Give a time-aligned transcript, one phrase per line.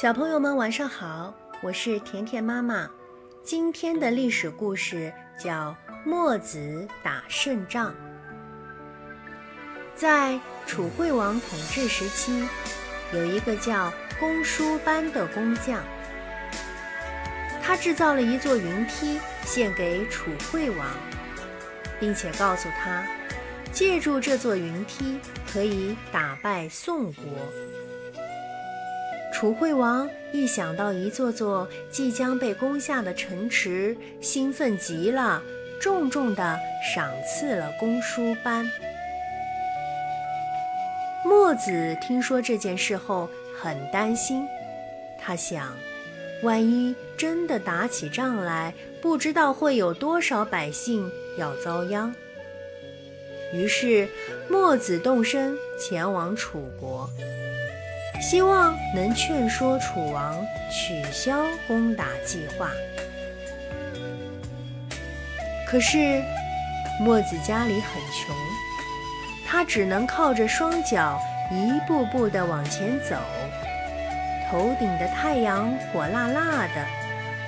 [0.00, 2.88] 小朋友们晚上好，我是甜甜妈妈。
[3.42, 5.76] 今天的历史故事叫
[6.06, 7.94] 墨子打胜仗。
[9.94, 12.48] 在楚惠王统治时期，
[13.12, 15.82] 有一个叫公输班的工匠，
[17.62, 20.86] 他制造了一座云梯献给楚惠王，
[22.00, 23.06] 并且告诉他，
[23.70, 25.20] 借助这座云梯
[25.52, 27.24] 可以打败宋国。
[29.32, 35.42] 楚惠王一想到一座座即将被攻下的城池，兴奋极了，
[35.80, 36.58] 重重地
[36.94, 38.68] 赏赐了公输班。
[41.24, 43.28] 墨子听说这件事后
[43.60, 44.46] 很担心，
[45.18, 45.72] 他想，
[46.42, 52.14] 万一真的打起仗来，不知道会有多少百姓要遭殃。
[53.52, 54.08] 于是，
[54.48, 57.08] 墨子动身前往楚国。
[58.20, 60.36] 希望能劝说楚王
[60.70, 62.70] 取消攻打计划。
[65.66, 66.22] 可是
[67.00, 68.36] 墨子家里很穷，
[69.46, 71.18] 他只能靠着双脚
[71.50, 73.16] 一步步地往前走。
[74.50, 76.86] 头顶的太阳火辣辣的，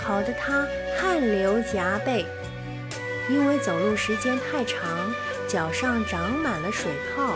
[0.00, 0.66] 烤得他
[0.96, 2.24] 汗流浃背。
[3.28, 4.80] 因为走路时间太长，
[5.48, 7.34] 脚上长满了水泡。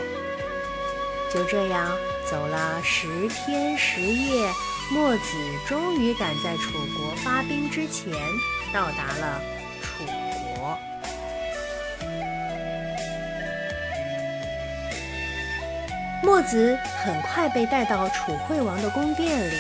[1.33, 1.91] 就这样。
[2.29, 4.51] 走了十天十夜，
[4.91, 5.23] 墨子
[5.67, 8.13] 终于赶在楚国发兵之前
[8.73, 9.41] 到达了
[9.81, 10.77] 楚国。
[16.23, 19.57] 墨子很快被带到楚惠王的宫殿里，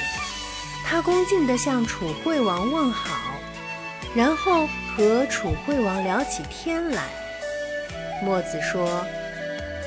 [0.84, 3.16] 他恭敬地向楚惠王问好，
[4.12, 7.04] 然后和楚惠王聊起天来。
[8.24, 9.06] 墨子说：“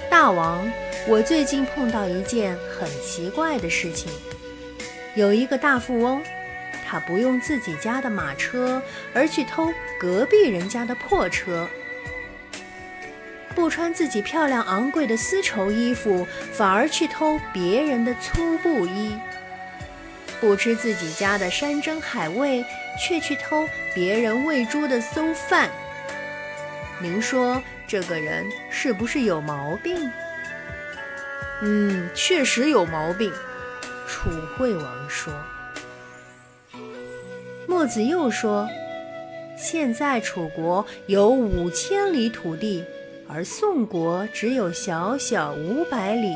[0.10, 0.66] 大王。”
[1.10, 4.12] 我最近碰到一件很奇怪的事情，
[5.16, 6.22] 有一个大富翁，
[6.88, 8.80] 他不用自己家的马车，
[9.12, 11.68] 而去偷隔壁人家的破车；
[13.56, 19.18] 不穿自己漂亮昂贵的丝绸衣服，反而去偷别人的粗布衣；
[20.40, 22.64] 不吃自己家的山珍海味，
[23.00, 25.72] 却去偷别人喂猪的馊饭。
[27.00, 30.08] 您说这个人是不是有毛病？
[31.62, 33.32] 嗯，确实有毛病。
[34.08, 35.34] 楚惠王说。
[37.68, 38.68] 墨子又说
[39.56, 42.84] ：“现在楚国有五千里土地，
[43.28, 46.34] 而宋国只有小小五百里。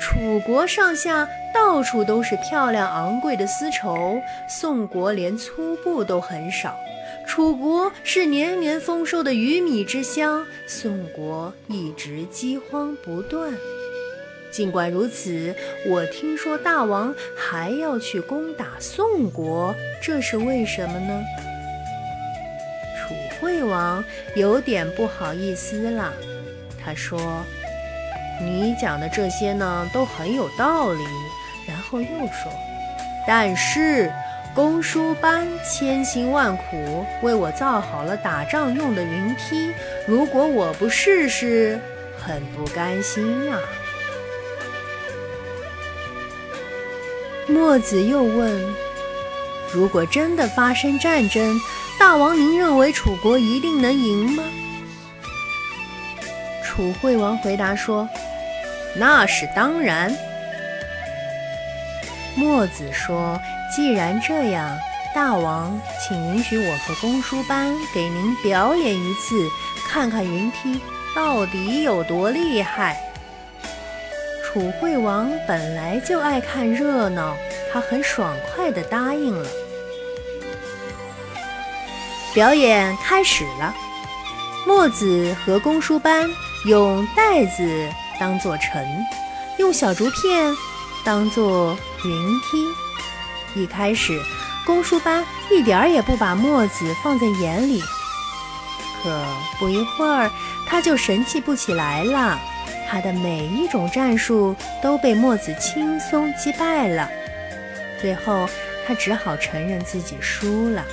[0.00, 6.74] 楚国上下到处都是漂亮昂贵的丝绸，宋国连粗布都很少。
[7.26, 13.52] 楚国是年年丰收的鱼米之乡，宋国一直饥荒不断。”
[14.50, 15.54] 尽管如此，
[15.86, 21.22] 我听说大王还要去攻打宋国，这是为什么呢？
[22.98, 26.12] 楚惠王有点不好意思了，
[26.84, 27.44] 他说
[28.42, 31.04] ：“你讲的这些呢，都很有道理。”
[31.68, 32.52] 然后又说
[33.26, 34.12] ：“但是
[34.54, 39.72] 公输班千辛万苦为我造好了打仗用的云梯，
[40.06, 41.78] 如果我不试试，
[42.18, 43.58] 很不甘心呀。”
[47.48, 48.74] 墨子又问
[49.72, 51.60] ：“如果真的发生战争，
[51.98, 54.44] 大王您认为楚国一定能赢吗？”
[56.64, 58.08] 楚惠王回答说
[58.96, 60.16] ：“那是当然。”
[62.36, 63.38] 墨子说
[63.74, 64.78] ：“既然这样，
[65.12, 69.48] 大王，请允许我和公输班给您表演一次，
[69.88, 70.80] 看看云梯
[71.14, 72.96] 到底有多厉害。”
[74.52, 77.36] 楚惠王本来就爱看热闹，
[77.72, 79.48] 他很爽快地答应了。
[82.34, 83.72] 表演开始了，
[84.66, 86.28] 墨子和公输班
[86.64, 87.88] 用袋子
[88.18, 88.84] 当做尘，
[89.58, 90.52] 用小竹片
[91.04, 92.66] 当做云梯。
[93.54, 94.20] 一开始，
[94.66, 97.80] 公输班一点儿也不把墨子放在眼里，
[99.00, 99.24] 可
[99.60, 100.28] 不一会儿，
[100.66, 102.36] 他就神气不起来了。
[102.88, 107.10] 他的每一种战术都被墨子轻松击败了，
[108.00, 108.48] 最后
[108.86, 110.84] 他只好承认自己输了。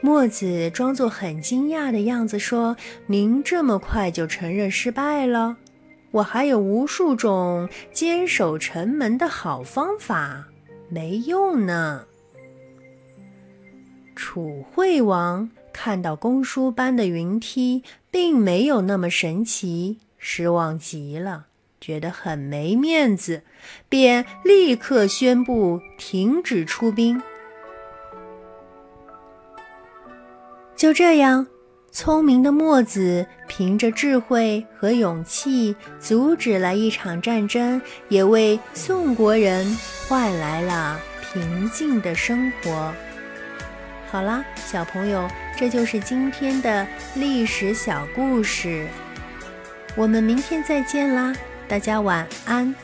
[0.00, 2.76] 墨子装作很惊讶的样子说
[3.06, 5.56] ：“您这么快就承认失败了？
[6.10, 10.48] 我还有无数种坚守城门的好方法，
[10.88, 12.04] 没用呢。”
[14.16, 15.50] 楚惠王。
[15.72, 21.46] 看到公输班的云梯并没有那么神奇，失望极了。
[21.80, 23.42] 觉得很没面子，
[23.88, 27.20] 便立刻宣布停止出兵。
[30.76, 31.48] 就这样，
[31.90, 39.76] 聪明的墨子凭着智慧和勇气，阻止了一场战争，也为宋国人
[40.08, 41.00] 换来了
[41.32, 42.94] 平静的生活。
[44.08, 48.86] 好啦，小朋友，这就是今天的历史小故事。
[49.94, 51.32] 我们明天再见啦，
[51.68, 52.74] 大家晚安。